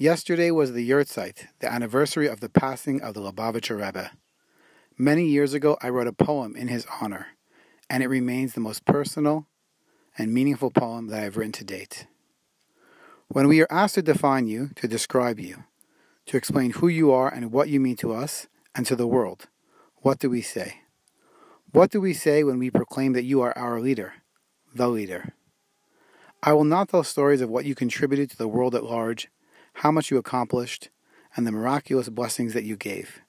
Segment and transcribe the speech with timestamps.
[0.00, 4.12] Yesterday was the Yahrzeit, the anniversary of the passing of the Lubavitcher Rebbe.
[4.96, 7.30] Many years ago, I wrote a poem in his honor,
[7.90, 9.48] and it remains the most personal
[10.16, 12.06] and meaningful poem that I have written to date.
[13.26, 15.64] When we are asked to define you, to describe you,
[16.26, 19.48] to explain who you are and what you mean to us and to the world,
[19.96, 20.82] what do we say?
[21.72, 24.12] What do we say when we proclaim that you are our leader,
[24.72, 25.34] the leader?
[26.40, 29.28] I will not tell stories of what you contributed to the world at large
[29.78, 30.90] how much you accomplished,
[31.36, 33.20] and the miraculous blessings that you gave.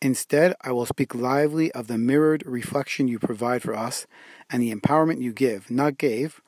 [0.00, 4.06] Instead, I will speak lively of the mirrored reflection you provide for us
[4.50, 6.40] and the empowerment you give, not gave,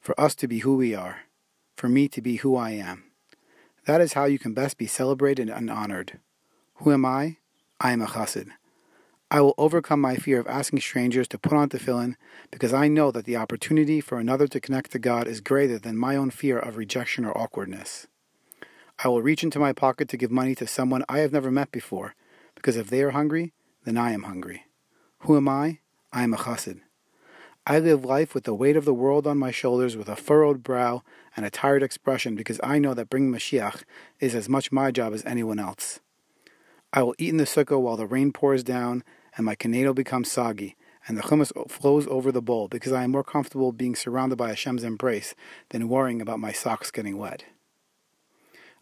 [0.00, 1.20] for us to be who we are,
[1.76, 3.04] for me to be who I am.
[3.86, 6.20] That is how you can best be celebrated and honored.
[6.74, 7.38] Who am I?
[7.80, 8.50] I am a chassid.
[9.30, 12.16] I will overcome my fear of asking strangers to put on tefillin
[12.50, 15.96] because I know that the opportunity for another to connect to God is greater than
[15.96, 18.06] my own fear of rejection or awkwardness.
[19.02, 21.72] I will reach into my pocket to give money to someone I have never met
[21.72, 22.14] before,
[22.54, 24.66] because if they are hungry, then I am hungry.
[25.20, 25.78] Who am I?
[26.12, 26.80] I am a chassid.
[27.66, 30.62] I live life with the weight of the world on my shoulders with a furrowed
[30.62, 31.02] brow
[31.34, 33.84] and a tired expression because I know that bringing Mashiach
[34.18, 36.00] is as much my job as anyone else.
[36.92, 39.04] I will eat in the sukkah while the rain pours down
[39.36, 43.12] and my kanedo becomes soggy and the hummus flows over the bowl because I am
[43.12, 45.34] more comfortable being surrounded by Hashem's embrace
[45.70, 47.44] than worrying about my socks getting wet.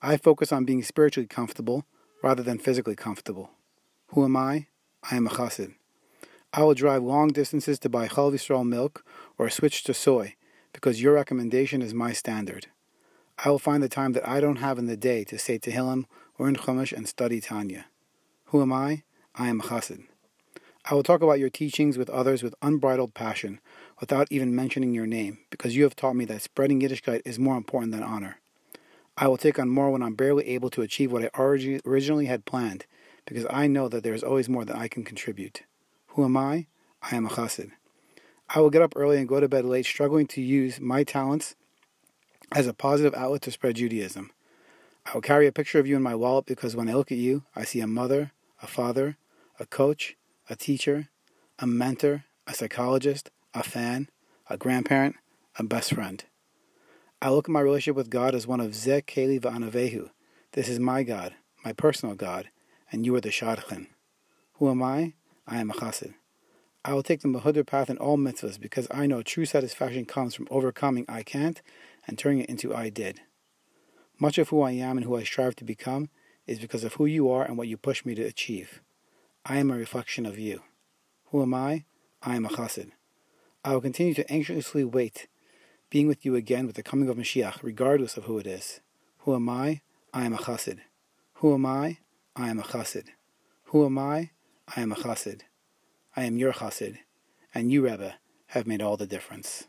[0.01, 1.85] I focus on being spiritually comfortable
[2.23, 3.51] rather than physically comfortable.
[4.09, 4.69] Who am I?
[5.11, 5.75] I am a chassid.
[6.53, 9.05] I will drive long distances to buy Chalav Yisrael milk
[9.37, 10.35] or switch to soy
[10.73, 12.69] because your recommendation is my standard.
[13.45, 16.05] I will find the time that I don't have in the day to say Tehillim
[16.39, 17.87] or in Chumash and study Tanya.
[18.47, 19.03] Who am I?
[19.35, 20.05] I am a chassid.
[20.85, 23.61] I will talk about your teachings with others with unbridled passion,
[24.01, 27.57] without even mentioning your name, because you have taught me that spreading Yiddishkeit is more
[27.57, 28.39] important than honor.
[29.20, 32.44] I will take on more when I'm barely able to achieve what I originally had
[32.44, 32.86] planned,
[33.27, 35.62] because I know that there is always more that I can contribute.
[36.11, 36.69] Who am I?
[37.02, 37.73] I am a chassid.
[38.48, 41.57] I will get up early and go to bed late, struggling to use my talents
[42.52, 44.30] as a positive outlet to spread Judaism.
[45.05, 47.18] I will carry a picture of you in my wallet because when I look at
[47.18, 48.30] you, I see a mother,
[48.62, 49.17] a father,
[49.58, 50.17] a coach,
[50.48, 51.08] a teacher,
[51.58, 54.11] a mentor, a psychologist, a fan,
[54.48, 55.17] a grandparent,
[55.58, 56.24] a best friend.
[57.20, 60.11] I look at my relationship with God as one of Zeh Keli Va'anavehu.
[60.52, 61.34] This is my God,
[61.64, 62.48] my personal God,
[62.92, 63.89] and you are the Shadchan.
[64.55, 65.14] Who am I?
[65.45, 66.14] I am a chassid.
[66.84, 70.36] I will take the Mehudar path in all mitzvahs because I know true satisfaction comes
[70.36, 71.61] from overcoming I can't
[72.07, 73.20] and turning it into I did.
[74.20, 76.11] Much of who I am and who I strive to become
[76.46, 78.80] is because of who you are and what you push me to achieve.
[79.45, 80.62] I am a reflection of you.
[81.27, 81.84] Who am I?
[82.23, 82.92] I am a chassid.
[83.64, 85.27] I will continue to anxiously wait
[85.91, 88.81] being with you again with the coming of Mashiach, regardless of who it is.
[89.21, 89.81] Who am I?
[90.13, 90.81] I am a chassid.
[91.35, 91.99] Who am I?
[92.37, 93.07] I am a chassid.
[93.65, 94.31] Who am I?
[94.77, 95.43] I am a chassid.
[96.15, 96.99] I am your chassid,
[97.55, 98.17] and you, Rebbe,
[98.49, 99.67] have made all the difference.